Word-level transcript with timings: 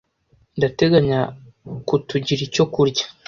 Ndateganya 0.57 1.19
kutugira 1.87 2.41
icyo 2.47 2.63
kurya. 2.73 3.05